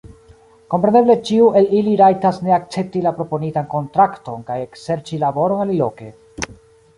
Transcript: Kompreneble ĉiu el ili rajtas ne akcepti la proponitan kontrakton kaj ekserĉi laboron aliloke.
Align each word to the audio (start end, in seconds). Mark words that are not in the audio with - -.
Kompreneble 0.73 1.15
ĉiu 1.27 1.49
el 1.59 1.67
ili 1.79 1.93
rajtas 2.01 2.39
ne 2.47 2.55
akcepti 2.57 3.03
la 3.03 3.11
proponitan 3.19 3.69
kontrakton 3.75 4.41
kaj 4.49 4.57
ekserĉi 4.63 5.21
laboron 5.27 5.63
aliloke. 5.69 6.11